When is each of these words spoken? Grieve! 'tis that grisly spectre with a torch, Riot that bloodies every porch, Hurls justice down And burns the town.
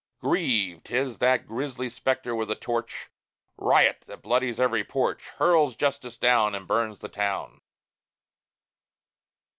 Grieve! 0.19 0.83
'tis 0.83 1.19
that 1.19 1.45
grisly 1.47 1.87
spectre 1.87 2.33
with 2.33 2.49
a 2.49 2.55
torch, 2.55 3.11
Riot 3.55 4.03
that 4.07 4.23
bloodies 4.23 4.59
every 4.59 4.83
porch, 4.83 5.27
Hurls 5.37 5.75
justice 5.75 6.17
down 6.17 6.55
And 6.55 6.65
burns 6.67 7.01
the 7.01 7.07
town. 7.07 7.61